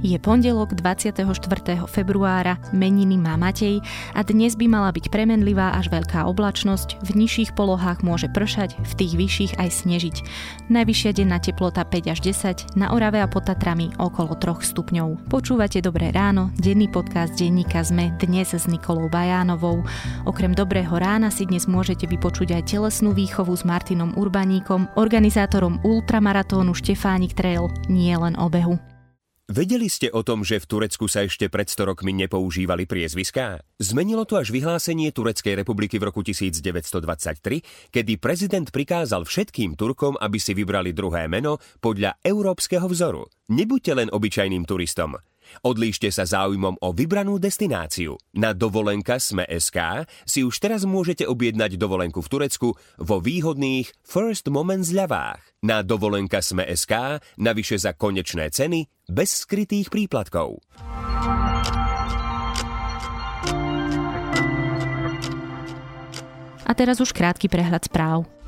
[0.00, 1.28] Je pondelok 24.
[1.84, 3.84] februára, meniny má Matej
[4.16, 8.92] a dnes by mala byť premenlivá až veľká oblačnosť, v nižších polohách môže pršať, v
[8.96, 10.16] tých vyšších aj snežiť.
[10.72, 15.28] Najvyššia denná teplota 5 až 10, na Orave a pod Tatrami okolo 3 stupňov.
[15.28, 19.84] Počúvate Dobré ráno, denný podcast denníka ZME dnes s Nikolou Bajánovou.
[20.24, 26.72] Okrem Dobrého rána si dnes môžete vypočuť aj telesnú výchovu s Martinom Urbaníkom, organizátorom ultramaratónu
[26.72, 28.80] Štefánik Trail, nie len obehu.
[29.50, 33.58] Vedeli ste o tom, že v Turecku sa ešte pred 100 rokmi nepoužívali priezviská?
[33.82, 40.38] Zmenilo to až vyhlásenie Tureckej republiky v roku 1923, kedy prezident prikázal všetkým Turkom, aby
[40.38, 43.26] si vybrali druhé meno podľa európskeho vzoru.
[43.50, 45.18] Nebuďte len obyčajným turistom.
[45.60, 48.16] Odlíšte sa záujmom o vybranú destináciu.
[48.36, 52.68] Na dovolenka Sme.sk si už teraz môžete objednať dovolenku v Turecku
[52.98, 55.60] vo výhodných First Moment zľavách.
[55.66, 60.62] Na dovolenka Sme.sk navyše za konečné ceny bez skrytých príplatkov.
[66.70, 68.39] A teraz už krátky prehľad správ.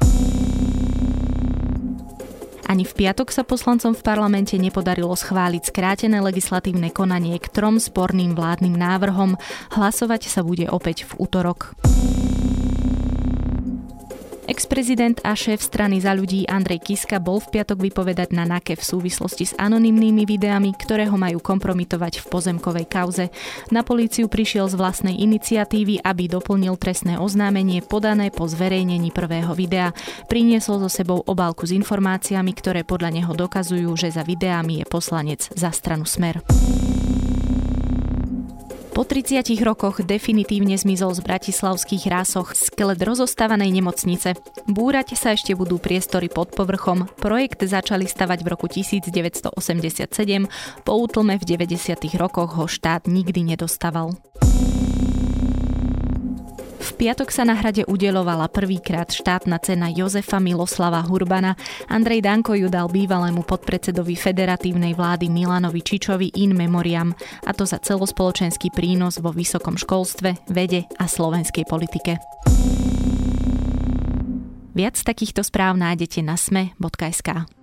[2.73, 8.33] Ani v piatok sa poslancom v parlamente nepodarilo schváliť skrátené legislatívne konanie k trom sporným
[8.33, 9.37] vládnym návrhom.
[9.77, 11.77] Hlasovať sa bude opäť v útorok.
[14.53, 18.84] Ex-prezident a šéf strany za ľudí Andrej Kiska bol v piatok vypovedať na NAKE v
[18.84, 23.33] súvislosti s anonymnými videami, ktoré ho majú kompromitovať v pozemkovej kauze.
[23.72, 29.97] Na políciu prišiel z vlastnej iniciatívy, aby doplnil trestné oznámenie podané po zverejnení prvého videa.
[30.28, 35.48] Priniesol so sebou obálku s informáciami, ktoré podľa neho dokazujú, že za videami je poslanec
[35.48, 36.44] za stranu Smer.
[38.93, 44.37] Po 30 rokoch definitívne zmizol z bratislavských rásoch skelet rozostávanej nemocnice.
[44.69, 47.09] Búrať sa ešte budú priestory pod povrchom.
[47.17, 49.49] Projekt začali stavať v roku 1987,
[50.84, 52.05] po útlme v 90.
[52.21, 54.12] rokoch ho štát nikdy nedostával
[57.03, 61.59] piatok sa na hrade udelovala prvýkrát štátna cena Jozefa Miloslava Hurbana.
[61.91, 67.11] Andrej Danko ju dal bývalému podpredsedovi federatívnej vlády Milanovi Čičovi in memoriam,
[67.43, 72.23] a to za celospoločenský prínos vo vysokom školstve, vede a slovenskej politike.
[74.71, 77.62] Viac takýchto správ nájdete na sme.sk.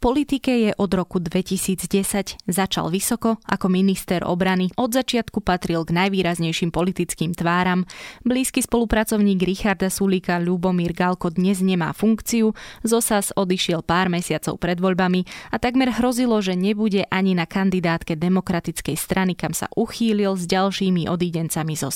[0.00, 2.40] politike je od roku 2010.
[2.48, 4.72] Začal vysoko ako minister obrany.
[4.80, 7.84] Od začiatku patril k najvýraznejším politickým tváram.
[8.24, 12.56] Blízky spolupracovník Richarda Sulíka Ľubomír Galko dnes nemá funkciu.
[12.80, 18.96] Zosas odišiel pár mesiacov pred voľbami a takmer hrozilo, že nebude ani na kandidátke demokratickej
[18.96, 21.90] strany, kam sa uchýlil s ďalšími odídencami zo.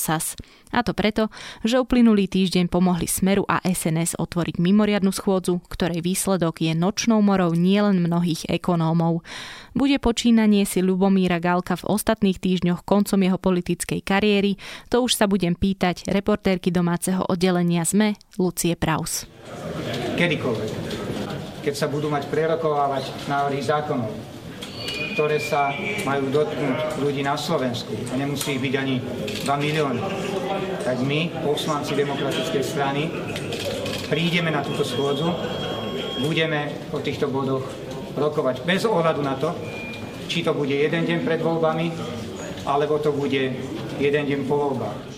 [0.73, 1.29] A to preto,
[1.61, 7.53] že uplynulý týždeň pomohli Smeru a SNS otvoriť mimoriadnu schôdzu, ktorej výsledok je nočnou morou
[7.53, 9.21] nielen mnohých ekonómov.
[9.77, 14.57] Bude počínanie si Ľubomíra Galka v ostatných týždňoch koncom jeho politickej kariéry,
[14.89, 19.25] to už sa budem pýtať reportérky domáceho oddelenia ZME Lucie Praus.
[20.17, 20.71] Kedykoľvek,
[21.61, 24.13] keď sa budú mať prerokovávať návrhy zákonov,
[25.13, 25.69] ktoré sa
[26.05, 28.95] majú dotknúť ľudí na Slovensku a nemusí ich byť ani
[29.45, 30.01] 2 milióny,
[30.81, 33.09] tak my, poslanci demokratickej strany,
[34.09, 35.29] prídeme na túto schôdzu,
[36.21, 37.65] budeme o týchto bodoch
[38.13, 39.53] rokovať bez ohľadu na to,
[40.29, 41.87] či to bude jeden deň pred voľbami,
[42.63, 43.53] alebo to bude
[43.99, 45.13] jeden deň po voľbách.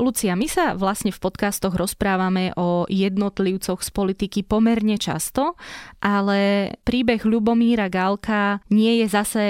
[0.00, 5.54] Lucia, my sa vlastne v podcastoch rozprávame o jednotlivcoch z politiky pomerne často,
[6.02, 9.44] ale príbeh Ľubomíra Gálka nie je zase,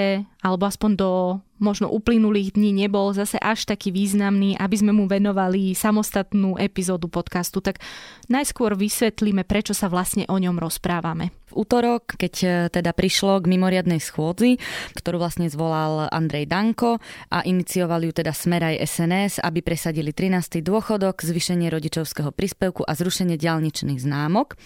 [0.45, 1.11] alebo aspoň do
[1.63, 7.63] možno uplynulých dní nebol zase až taký významný, aby sme mu venovali samostatnú epizódu podcastu.
[7.63, 7.79] Tak
[8.27, 11.31] najskôr vysvetlíme, prečo sa vlastne o ňom rozprávame.
[11.53, 14.57] Útorok, keď e, teda prišlo k mimoriadnej schôdzi,
[14.97, 16.97] ktorú vlastne zvolal Andrej Danko
[17.29, 20.65] a iniciovali ju teda Smer aj SNS, aby presadili 13.
[20.65, 24.57] dôchodok, zvýšenie rodičovského príspevku a zrušenie diálničných známok,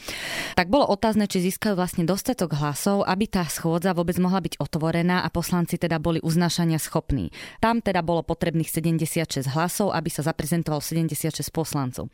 [0.56, 5.28] tak bolo otázne, či získajú vlastne dostatok hlasov, aby tá schôdza vôbec mohla byť otvorená
[5.28, 7.36] a poslanci teda boli uznašania schopní.
[7.60, 12.08] Tam teda bolo potrebných 76 hlasov, aby sa zaprezentoval 76 poslancov.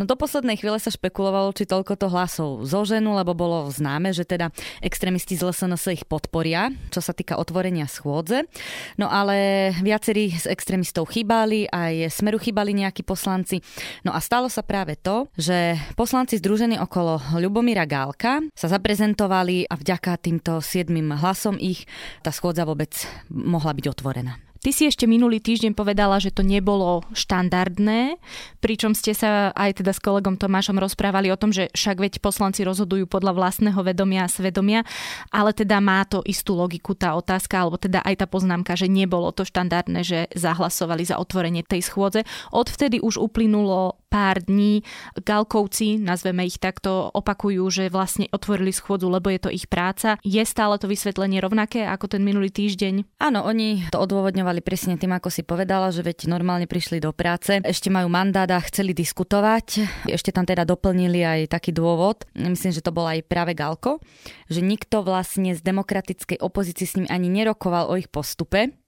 [0.00, 4.22] No do poslednej chvíle sa špekulovalo, či toľko to hlasov zoženú, lebo bolo známe, že
[4.22, 8.46] teda extrémisti z LSNS ich podporia, čo sa týka otvorenia schôdze.
[8.94, 13.58] No ale viacerí z extrémistov chýbali, aj Smeru chýbali nejakí poslanci.
[14.06, 19.74] No a stalo sa práve to, že poslanci združení okolo Ľubomíra Gálka sa zaprezentovali a
[19.74, 21.90] vďaka týmto siedmým hlasom ich
[22.22, 22.94] tá schôdza vôbec
[23.32, 24.43] mohla byť otvorená.
[24.64, 28.16] Ty si ešte minulý týždeň povedala, že to nebolo štandardné,
[28.64, 32.64] pričom ste sa aj teda s kolegom Tomášom rozprávali o tom, že však veď poslanci
[32.64, 34.80] rozhodujú podľa vlastného vedomia a svedomia,
[35.28, 39.36] ale teda má to istú logiku tá otázka, alebo teda aj tá poznámka, že nebolo
[39.36, 42.24] to štandardné, že zahlasovali za otvorenie tej schôdze.
[42.48, 44.86] Odvtedy už uplynulo pár dní
[45.18, 50.22] Galkovci, nazveme ich takto, opakujú, že vlastne otvorili schôdzu, lebo je to ich práca.
[50.22, 53.18] Je stále to vysvetlenie rovnaké ako ten minulý týždeň?
[53.18, 57.58] Áno, oni to odôvodňovali presne tým, ako si povedala, že veď normálne prišli do práce,
[57.58, 59.82] ešte majú mandát a chceli diskutovať.
[60.06, 63.98] Ešte tam teda doplnili aj taký dôvod, myslím, že to bol aj práve Galko,
[64.46, 68.78] že nikto vlastne z demokratickej opozície s ním ani nerokoval o ich postupe,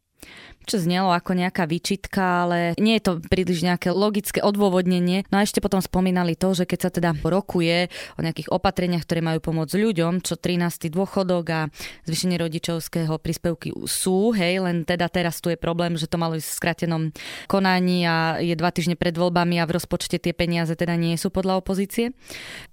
[0.66, 5.22] čo znelo ako nejaká výčitka, ale nie je to príliš nejaké logické odôvodnenie.
[5.30, 7.86] No a ešte potom spomínali to, že keď sa teda rokuje
[8.18, 10.90] o nejakých opatreniach, ktoré majú pomôcť ľuďom, čo 13.
[10.90, 11.60] dôchodok a
[12.10, 16.50] zvýšenie rodičovského príspevky sú, hej, len teda teraz tu je problém, že to malo ísť
[16.50, 17.02] v skratenom
[17.46, 21.30] konaní a je dva týždne pred voľbami a v rozpočte tie peniaze teda nie sú
[21.30, 22.10] podľa opozície,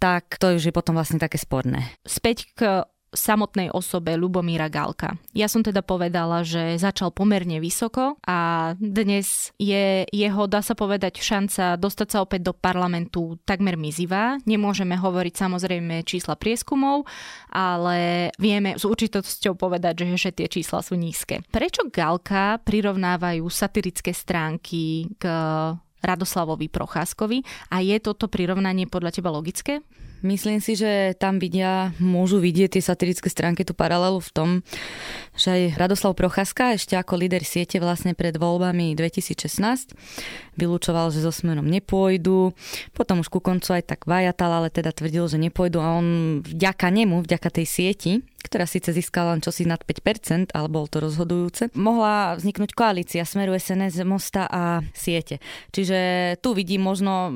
[0.01, 1.93] tak to už je potom vlastne také sporné.
[2.09, 5.15] Späť k samotnej osobe Lubomíra Galka.
[5.31, 11.21] Ja som teda povedala, že začal pomerne vysoko a dnes je jeho, dá sa povedať,
[11.21, 14.42] šanca dostať sa opäť do parlamentu takmer mizivá.
[14.44, 17.06] Nemôžeme hovoriť samozrejme čísla prieskumov,
[17.54, 21.45] ale vieme s určitosťou povedať, že, že tie čísla sú nízke.
[21.54, 25.24] Prečo Galka prirovnávajú satirické stránky k
[26.04, 27.39] Radoslavovi Procházkovi
[27.71, 29.80] a je toto prirovnanie podľa teba logické?
[30.23, 34.49] Myslím si, že tam vidia, môžu vidieť tie satirické stránky, tú paralelu v tom,
[35.35, 39.91] že aj Radoslav Procházka ešte ako líder siete vlastne pred voľbami 2016
[40.55, 42.55] vylúčoval, že so smerom nepôjdu.
[42.95, 46.87] Potom už ku koncu aj tak vajatal, ale teda tvrdil, že nepôjdu a on vďaka
[46.87, 48.11] nemu, vďaka tej sieti,
[48.47, 53.59] ktorá síce získala len čosi nad 5%, ale bol to rozhodujúce, mohla vzniknúť koalícia Smeru
[53.59, 55.43] SNS, Mosta a siete.
[55.75, 57.33] Čiže tu vidím možno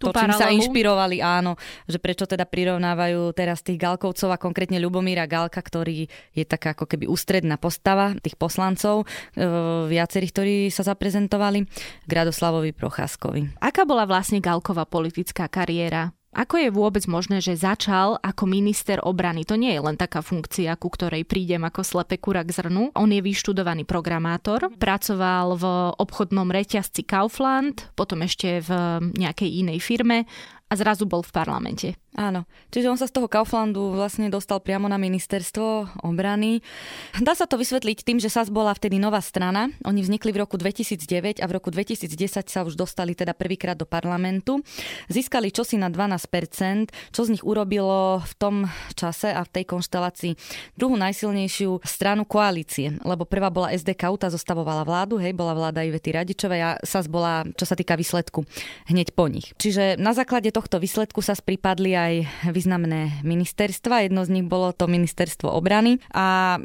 [0.00, 4.80] tú to, čím sa inšpirovali, áno, že prečo teda prirovnávajú teraz tých Galkovcov a konkrétne
[4.80, 9.44] Ľubomíra Galka, ktorý je taká ako keby ústredná postava tých poslancov, e,
[9.92, 11.68] viacerých, ktorí sa zaprezentovali,
[12.08, 13.60] k Radoslavovi Procházkovi.
[13.60, 16.16] Aká bola vlastne Galková politická kariéra?
[16.30, 19.42] Ako je vôbec možné, že začal ako minister obrany?
[19.50, 22.94] To nie je len taká funkcia, ku ktorej prídem ako slepe kura k zrnu.
[22.94, 25.64] On je vyštudovaný programátor, pracoval v
[25.98, 28.70] obchodnom reťazci Kaufland, potom ešte v
[29.18, 30.22] nejakej inej firme
[30.70, 31.88] a zrazu bol v parlamente.
[32.18, 32.42] Áno,
[32.74, 36.58] čiže on sa z toho Kauflandu vlastne dostal priamo na ministerstvo obrany.
[37.22, 39.70] Dá sa to vysvetliť tým, že SAS bola vtedy nová strana.
[39.86, 42.10] Oni vznikli v roku 2009 a v roku 2010
[42.50, 44.58] sa už dostali teda prvýkrát do parlamentu.
[45.06, 48.66] Získali čosi na 12%, čo z nich urobilo v tom
[48.98, 50.34] čase a v tej konštelácii
[50.74, 56.10] druhú najsilnejšiu stranu koalície, lebo prvá bola SDK, tá zostavovala vládu, hej, bola vláda Ivety
[56.10, 58.42] Radičovej a SAS bola, čo sa týka výsledku,
[58.90, 59.54] hneď po nich.
[59.62, 62.14] Čiže na základe tohto výsledku sa spripadli aj
[62.48, 64.08] významné ministerstva.
[64.08, 66.56] Jedno z nich bolo to ministerstvo obrany a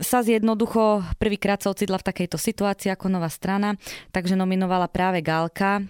[0.00, 3.76] sa jednoducho prvýkrát sa ocitla v takejto situácii ako nová strana,
[4.12, 5.80] takže nominovala práve Galka.
[5.80, 5.82] E,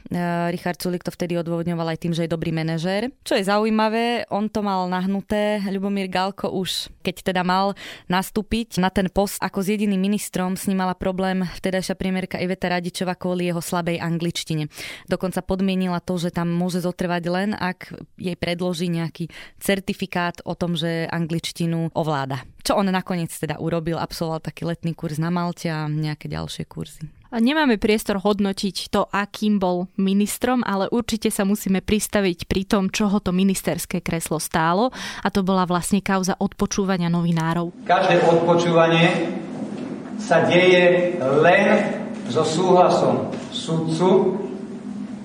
[0.55, 3.11] Richard Sulik to vtedy odôvodňoval aj tým, že je dobrý manažér.
[3.27, 5.59] Čo je zaujímavé, on to mal nahnuté.
[5.67, 7.75] Ľubomír Galko už, keď teda mal
[8.07, 12.71] nastúpiť na ten post ako s jediným ministrom, s ním mala problém vtedajšia premiérka Iveta
[12.71, 14.71] Radičova kvôli jeho slabej angličtine.
[15.11, 20.77] Dokonca podmienila to, že tam môže zotrvať len, ak jej predloží nejaký certifikát o tom,
[20.77, 22.45] že angličtinu ovláda.
[22.61, 27.09] Čo on nakoniec teda urobil, absolvoval taký letný kurz na Malte a nejaké ďalšie kurzy.
[27.37, 33.11] Nemáme priestor hodnotiť to, akým bol ministrom, ale určite sa musíme pristaviť pri tom, čo
[33.11, 37.75] ho to ministerské kreslo stálo a to bola vlastne kauza odpočúvania novinárov.
[37.85, 39.37] Každé odpočúvanie
[40.23, 41.65] sa deje len
[42.31, 44.39] so súhlasom sudcu,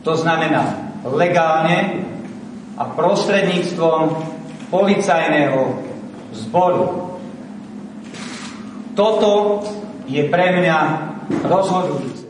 [0.02, 2.06] to znamená legálne
[2.78, 4.16] a prostredníctvom
[4.72, 5.62] policajného
[6.32, 7.18] zboru.
[8.96, 9.62] Toto
[10.08, 10.78] je pre mňa
[11.48, 12.21] rozhodujúce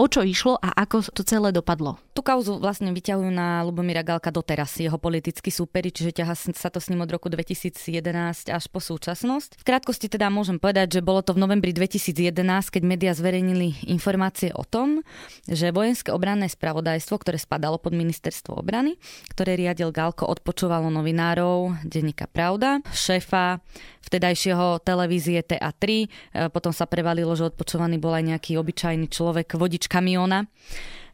[0.00, 2.00] o čo išlo a ako to celé dopadlo.
[2.16, 6.80] Tú kauzu vlastne vyťahujú na Lubomíra Galka doteraz, jeho politický súperi, čiže ťaha sa to
[6.80, 9.60] s ním od roku 2011 až po súčasnosť.
[9.60, 12.32] V krátkosti teda môžem povedať, že bolo to v novembri 2011,
[12.72, 15.04] keď médiá zverejnili informácie o tom,
[15.44, 18.96] že vojenské obranné spravodajstvo, ktoré spadalo pod ministerstvo obrany,
[19.36, 23.60] ktoré riadil Galko, odpočúvalo novinárov denníka Pravda, šéfa
[24.00, 26.06] vtedajšieho televízie TA3, e,
[26.48, 30.38] potom sa prevalilo, že odpočúvaný bol aj nejaký obyčajný človek, vodič kamiona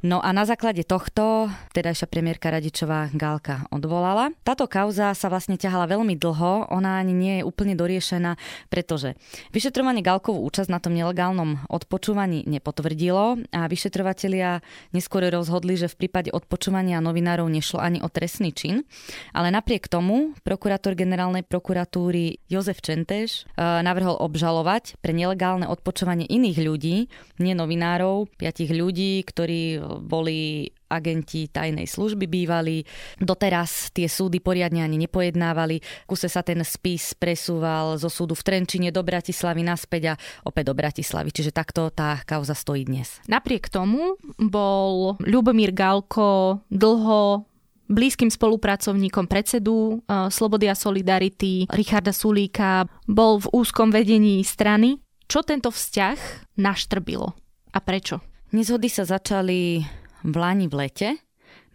[0.04, 4.28] No a na základe tohto tedajšia premiérka Radičová Gálka odvolala.
[4.44, 8.36] Táto kauza sa vlastne ťahala veľmi dlho, ona ani nie je úplne doriešená,
[8.68, 9.16] pretože
[9.56, 14.60] vyšetrovanie Gálkovú účasť na tom nelegálnom odpočúvaní nepotvrdilo a vyšetrovatelia
[14.92, 18.84] neskôr rozhodli, že v prípade odpočúvania novinárov nešlo ani o trestný čin,
[19.32, 26.58] ale napriek tomu prokurátor generálnej prokuratúry Jozef Čenteš e, navrhol obžalovať pre nelegálne odpočúvanie iných
[26.60, 26.96] ľudí,
[27.40, 32.86] nie novinárov, piatich ľudí, ktorí boli agenti tajnej služby bývali.
[33.18, 35.82] Doteraz tie súdy poriadne ani nepojednávali.
[36.06, 40.74] Kuse sa ten spis presúval zo súdu v Trenčine do Bratislavy naspäť a opäť do
[40.78, 41.34] Bratislavy.
[41.34, 43.18] Čiže takto tá kauza stojí dnes.
[43.26, 47.46] Napriek tomu bol Ľubomír Galko dlho
[47.86, 54.98] blízkym spolupracovníkom predsedu uh, Slobody a Solidarity Richarda Sulíka, bol v úzkom vedení strany.
[55.26, 56.18] Čo tento vzťah
[56.58, 57.34] naštrbilo
[57.74, 58.22] a prečo?
[58.56, 59.84] Nezhody sa začali
[60.24, 61.25] v Lani v lete.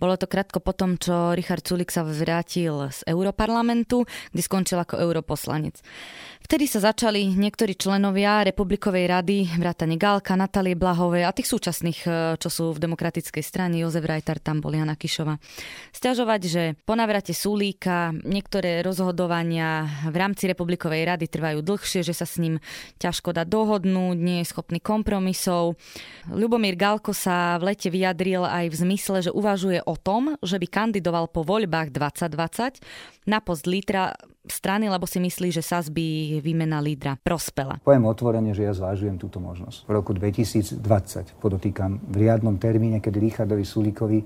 [0.01, 4.97] Bolo to krátko po tom, čo Richard Sulik sa vrátil z Europarlamentu, kde skončil ako
[4.97, 5.77] europoslanec.
[6.41, 12.09] Vtedy sa začali niektorí členovia Republikovej rady, vrátane Gálka, Natálie Blahovej a tých súčasných, e,
[12.41, 15.37] čo sú v demokratickej strane, Jozef Rajtar, tam bol Jana Kišova,
[15.93, 22.25] stiažovať, že po navrate Sulíka niektoré rozhodovania v rámci Republikovej rady trvajú dlhšie, že sa
[22.25, 22.57] s ním
[22.97, 25.77] ťažko dá dohodnúť, nie je schopný kompromisov.
[26.25, 31.31] Ľubomír Galko sa v lete vyjadril aj v zmysle, že uvažuje tom, že by kandidoval
[31.31, 32.83] po voľbách 2020
[33.27, 34.15] na post lídra
[34.49, 37.77] strany, lebo si myslí, že SAS by výmena lídra prospela.
[37.85, 39.85] Poviem otvorene, že ja zvážujem túto možnosť.
[39.85, 40.81] V roku 2020,
[41.37, 44.25] podotýkam, v riadnom termíne, kedy Richardovi Sulíkovi e,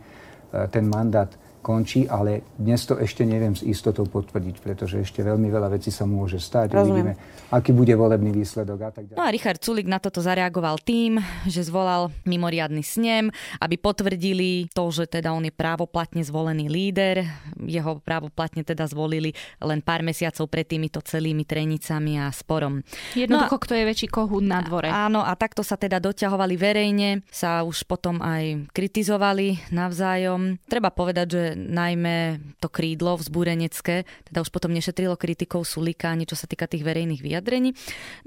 [0.71, 1.27] ten mandát
[1.65, 6.05] končí, ale dnes to ešte neviem s istotou potvrdiť, pretože ešte veľmi veľa vecí sa
[6.05, 6.77] môže stať.
[6.77, 6.85] Rozumiem.
[6.93, 7.13] Uvidíme,
[7.49, 9.17] aký bude volebný výsledok a tak ďalej.
[9.17, 11.17] No a Richard Sulik na toto zareagoval tým,
[11.49, 17.25] že zvolal mimoriadny snem, aby potvrdili to, že teda on je právoplatne zvolený líder.
[17.57, 22.85] Jeho právoplatne teda zvolili len pár mesiacov pred týmito celými trenicami a sporom.
[23.17, 24.93] Jednoducho, no a, kto je väčší kohút na dvore.
[24.93, 30.61] Áno, a takto sa teda doťahovali verejne, sa už potom aj kritizovali navzájom.
[30.69, 36.35] Treba povedať, že najmä to krídlo vzbúrenecké, teda už potom nešetrilo kritikou Sulika, ani čo
[36.35, 37.73] sa týka tých verejných vyjadrení.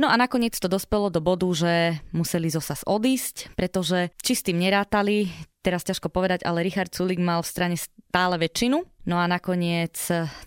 [0.01, 5.29] No a nakoniec to dospelo do bodu, že museli zo SAS odísť, pretože či nerátali,
[5.61, 8.81] teraz ťažko povedať, ale Richard Sulik mal v strane stále väčšinu.
[9.05, 9.95] No a nakoniec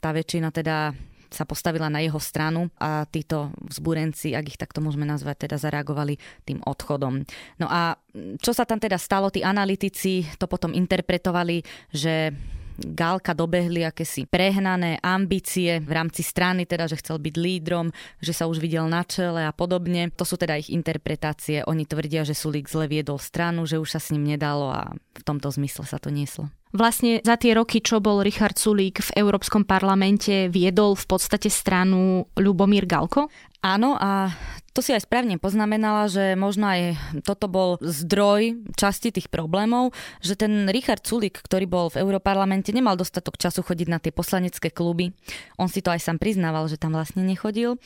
[0.01, 0.97] tá väčšina teda
[1.31, 6.19] sa postavila na jeho stranu a títo vzbúrenci, ak ich takto môžeme nazvať, teda zareagovali
[6.43, 7.23] tým odchodom.
[7.55, 7.95] No a
[8.43, 12.35] čo sa tam teda stalo, tí analytici to potom interpretovali, že
[12.81, 18.50] Gálka dobehli akési prehnané ambície v rámci strany, teda že chcel byť lídrom, že sa
[18.50, 20.09] už videl na čele a podobne.
[20.17, 21.61] To sú teda ich interpretácie.
[21.65, 25.23] Oni tvrdia, že Sulík zle viedol stranu, že už sa s ním nedalo a v
[25.25, 26.50] tomto zmysle sa to nieslo.
[26.71, 32.31] Vlastne za tie roky, čo bol Richard Sulík v Európskom parlamente, viedol v podstate stranu
[32.39, 33.27] Ľubomír Galko?
[33.61, 34.31] Áno a
[34.71, 36.95] to si aj správne poznamenala, že možno aj
[37.27, 39.91] toto bol zdroj časti tých problémov,
[40.23, 44.71] že ten Richard Sulik, ktorý bol v Európarlamente, nemal dostatok času chodiť na tie poslanecké
[44.71, 45.11] kluby.
[45.59, 47.77] On si to aj sám priznával, že tam vlastne nechodil.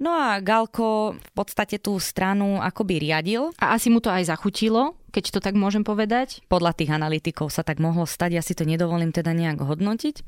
[0.00, 3.52] No a Galko v podstate tú stranu akoby riadil.
[3.60, 6.40] A asi mu to aj zachutilo, keď to tak môžem povedať.
[6.46, 10.22] Podľa tých analytikov sa tak mohlo stať, ja si to nedovolím teda nejak hodnotiť.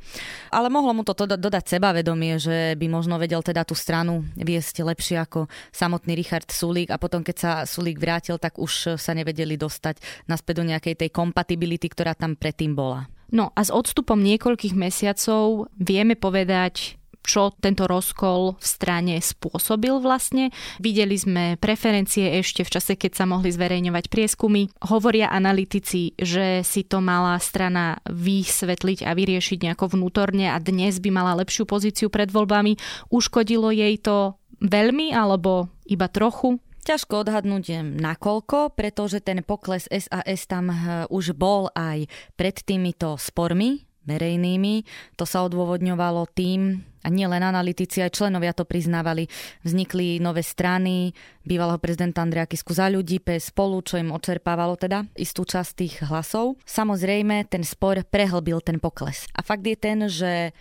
[0.50, 5.22] Ale mohlo mu to dodať sebavedomie, že by možno vedel teda tú stranu viesť lepšie
[5.22, 10.26] ako samotný Richard Sulík a potom keď sa Sulík vrátil, tak už sa nevedeli dostať
[10.26, 13.06] naspäť do nejakej tej kompatibility, ktorá tam predtým bola.
[13.32, 20.50] No a s odstupom niekoľkých mesiacov vieme povedať, čo tento rozkol v strane spôsobil vlastne.
[20.82, 24.68] Videli sme preferencie ešte v čase, keď sa mohli zverejňovať prieskumy.
[24.90, 31.10] Hovoria analytici, že si to mala strana vysvetliť a vyriešiť nejako vnútorne a dnes by
[31.14, 32.76] mala lepšiu pozíciu pred voľbami.
[33.08, 36.58] Uškodilo jej to veľmi alebo iba trochu?
[36.82, 43.91] Ťažko odhadnúť nakoľko, pretože ten pokles SAS tam eh, už bol aj pred týmito spormi
[44.06, 44.86] verejnými.
[45.16, 49.26] To sa odôvodňovalo tým, a nie len analytici, aj členovia to priznávali.
[49.66, 51.10] Vznikli nové strany
[51.42, 55.94] bývalého prezidenta Andreja Kisku za ľudí, PS spolu, čo im očerpávalo teda istú časť tých
[56.06, 56.62] hlasov.
[56.62, 59.26] Samozrejme, ten spor prehlbil ten pokles.
[59.34, 60.54] A fakt je ten, že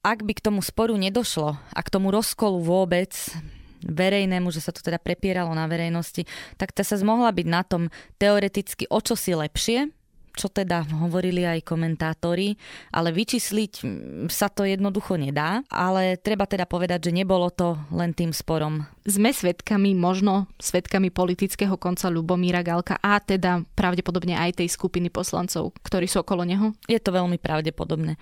[0.00, 3.12] ak by k tomu sporu nedošlo a k tomu rozkolu vôbec,
[3.82, 6.22] verejnému, že sa to teda prepieralo na verejnosti,
[6.54, 9.90] tak tá sa zmohla byť na tom teoreticky o čosi lepšie,
[10.32, 12.56] čo teda hovorili aj komentátori,
[12.92, 13.72] ale vyčísliť
[14.32, 18.84] sa to jednoducho nedá, ale treba teda povedať, že nebolo to len tým sporom.
[19.02, 25.74] Sme svetkami, možno svetkami politického konca Lubomíra Galka a teda pravdepodobne aj tej skupiny poslancov,
[25.82, 26.70] ktorí sú okolo neho?
[26.86, 28.14] Je to veľmi pravdepodobné,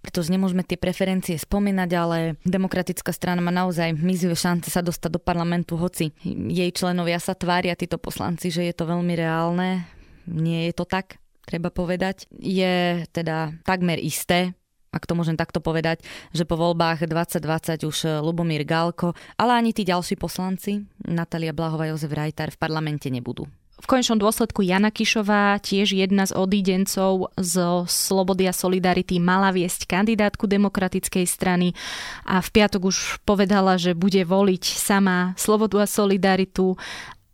[0.00, 5.20] pretože nemôžeme tie preferencie spomínať, ale demokratická strana má naozaj mizivé šance sa dostať do
[5.20, 6.14] parlamentu, hoci
[6.48, 9.84] jej členovia sa tvária, títo poslanci, že je to veľmi reálne.
[10.28, 14.52] Nie je to tak treba povedať, je teda takmer isté,
[14.92, 19.84] ak to môžem takto povedať, že po voľbách 2020 už Lubomír Galko, ale ani tí
[19.84, 23.48] ďalší poslanci, Natalia Blahová Jozef Rajtar v parlamente nebudú.
[23.78, 29.86] V konečnom dôsledku Jana Kišová, tiež jedna z odídencov zo Slobody a Solidarity, mala viesť
[29.86, 31.78] kandidátku demokratickej strany
[32.26, 36.74] a v piatok už povedala, že bude voliť sama Slobodu a Solidaritu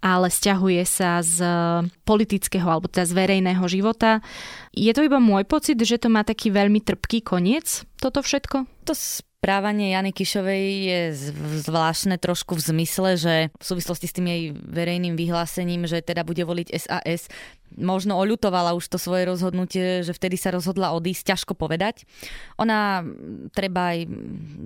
[0.05, 1.41] ale stiahuje sa z
[2.05, 4.21] politického alebo teda z verejného života.
[4.77, 8.69] Je to iba môj pocit, že to má taký veľmi trpký koniec, toto všetko?
[8.85, 11.01] To správanie Jany Kišovej je
[11.65, 16.45] zvláštne trošku v zmysle, že v súvislosti s tým jej verejným vyhlásením, že teda bude
[16.45, 17.33] voliť SAS,
[17.73, 22.05] možno oľutovala už to svoje rozhodnutie, že vtedy sa rozhodla odísť, ťažko povedať.
[22.61, 23.09] Ona,
[23.57, 23.99] treba aj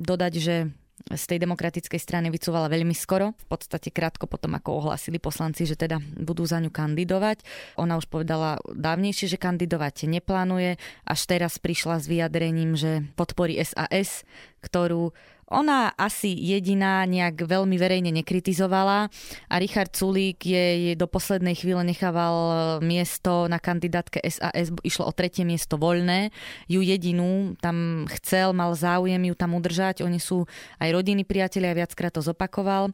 [0.03, 0.57] dodať, že
[1.09, 5.79] z tej demokratickej strany vycúvala veľmi skoro, v podstate krátko potom, ako ohlásili poslanci, že
[5.79, 7.43] teda budú za ňu kandidovať.
[7.79, 10.77] Ona už povedala dávnejšie, že kandidovať neplánuje,
[11.07, 14.27] až teraz prišla s vyjadrením, že podporí SAS,
[14.61, 15.15] ktorú
[15.49, 19.09] ona asi jediná nejak veľmi verejne nekritizovala
[19.49, 25.49] a Richard Sulík jej do poslednej chvíle nechával miesto na kandidátke SAS, išlo o tretie
[25.49, 26.29] miesto voľné.
[26.69, 30.05] Ju jedinú tam chcel, mal záujem ju tam udržať.
[30.05, 30.45] Oni sú
[30.79, 32.93] aj rodiny, priatelia, viackrát to zopakoval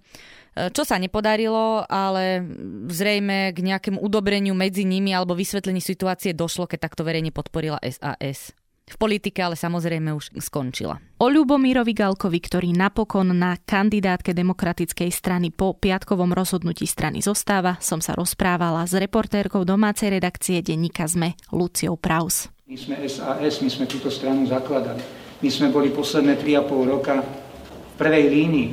[0.55, 2.47] čo sa nepodarilo, ale
[2.87, 8.55] zrejme k nejakému udobreniu medzi nimi alebo vysvetlení situácie došlo, keď takto verejne podporila SAS
[8.85, 11.01] v politike ale samozrejme už skončila.
[11.17, 18.05] O Ľubomírovi Galkovi, ktorý napokon na kandidátke demokratickej strany po piatkovom rozhodnutí strany zostáva, som
[18.05, 22.53] sa rozprávala s reportérkou domácej redakcie denníka ZME Luciou Praus.
[22.69, 25.01] My sme SAS, my sme túto stranu zakladali.
[25.41, 28.71] My sme boli posledné 3,5 roka v prvej línii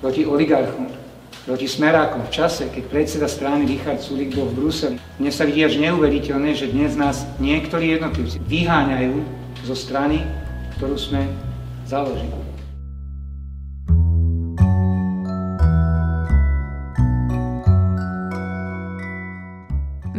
[0.00, 0.88] proti oligarchom,
[1.44, 4.96] proti smerákom v čase, keď predseda strany Richard Sulik bol v Bruseli.
[5.20, 10.26] Mne sa vidí až neuveriteľné, že dnes nás niektorí jednotlivci vyháňajú zo strany,
[10.78, 11.26] ktorú sme
[11.86, 12.51] založili.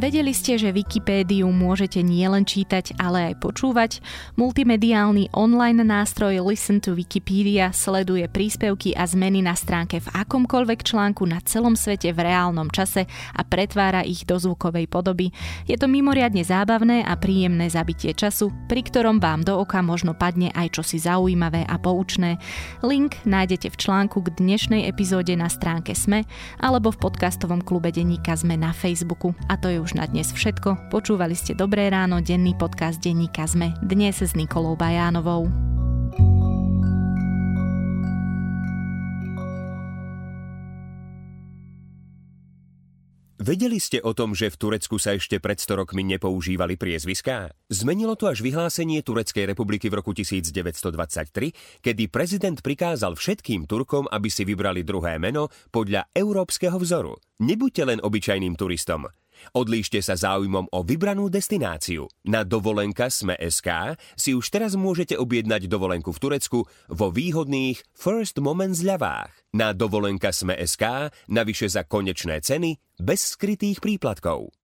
[0.03, 4.03] Vedeli ste, že Wikipédiu môžete nielen čítať, ale aj počúvať?
[4.35, 11.23] Multimediálny online nástroj Listen to Wikipedia sleduje príspevky a zmeny na stránke v akomkoľvek článku
[11.23, 15.31] na celom svete v reálnom čase a pretvára ich do zvukovej podoby.
[15.71, 20.51] Je to mimoriadne zábavné a príjemné zabitie času, pri ktorom vám do oka možno padne
[20.51, 22.43] aj čosi zaujímavé a poučné.
[22.83, 26.27] Link nájdete v článku k dnešnej epizóde na stránke SME
[26.59, 29.31] alebo v podcastovom klube denníka SME na Facebooku.
[29.47, 30.89] A to je na dnes všetko.
[30.89, 33.77] Počúvali ste Dobré ráno, denný podcast denníka ZME.
[33.85, 35.49] Dnes s Nikolou Bajánovou.
[43.43, 47.51] Vedeli ste o tom, že v Turecku sa ešte pred 100 rokmi nepoužívali priezviská?
[47.67, 54.31] Zmenilo to až vyhlásenie Tureckej republiky v roku 1923, kedy prezident prikázal všetkým Turkom, aby
[54.31, 57.19] si vybrali druhé meno podľa európskeho vzoru.
[57.43, 59.11] Nebuďte len obyčajným turistom.
[59.57, 62.05] Odlíšte sa záujmom o vybranú destináciu.
[62.29, 68.77] Na dovolenka Sme.sk si už teraz môžete objednať dovolenku v Turecku vo výhodných First Moment
[68.77, 69.33] zľavách.
[69.57, 74.53] Na dovolenka Sme.sk navyše za konečné ceny bez skrytých príplatkov.